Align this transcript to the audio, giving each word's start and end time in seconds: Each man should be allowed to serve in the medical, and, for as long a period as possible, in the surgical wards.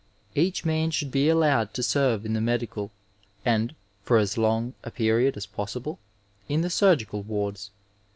Each 0.33 0.65
man 0.65 0.89
should 0.89 1.11
be 1.11 1.29
allowed 1.29 1.75
to 1.75 1.83
serve 1.83 2.25
in 2.25 2.33
the 2.33 2.41
medical, 2.41 2.89
and, 3.45 3.75
for 4.01 4.17
as 4.17 4.35
long 4.35 4.73
a 4.83 4.89
period 4.89 5.37
as 5.37 5.45
possible, 5.45 5.99
in 6.49 6.61
the 6.61 6.71
surgical 6.71 7.21
wards. 7.21 7.69